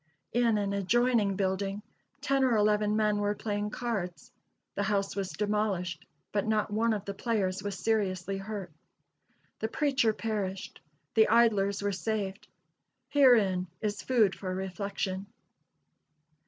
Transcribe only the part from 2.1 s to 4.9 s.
ten or eleven men were playing cards. The